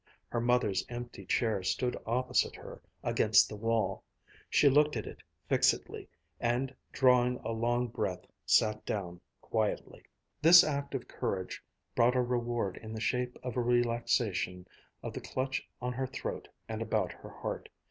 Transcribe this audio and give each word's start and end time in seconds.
Her 0.29 0.41
mother's 0.41 0.83
empty 0.89 1.27
chair 1.27 1.61
stood 1.61 1.95
opposite 2.07 2.55
her, 2.55 2.81
against 3.03 3.47
the 3.47 3.55
wall. 3.55 4.03
She 4.49 4.67
looked 4.67 4.97
at 4.97 5.05
it 5.05 5.21
fixedly; 5.47 6.09
and 6.39 6.73
drawing 6.91 7.37
a 7.45 7.51
long 7.51 7.87
breath 7.87 8.25
sat 8.43 8.83
down 8.83 9.21
quietly. 9.41 10.01
This 10.41 10.63
act 10.63 10.95
of 10.95 11.07
courage 11.07 11.63
brought 11.93 12.15
a 12.15 12.21
reward 12.23 12.77
in 12.77 12.93
the 12.95 12.99
shape 12.99 13.37
of 13.43 13.55
a 13.57 13.61
relaxation 13.61 14.67
of 15.03 15.13
the 15.13 15.21
clutch 15.21 15.69
on 15.79 15.93
her 15.93 16.07
throat 16.07 16.47
and 16.67 16.81
about 16.81 17.11
her 17.11 17.29
heart. 17.29 17.69